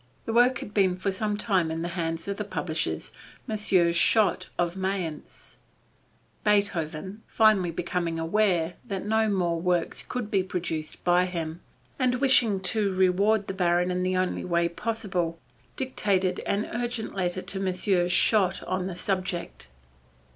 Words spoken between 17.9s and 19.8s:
Schott on the subject.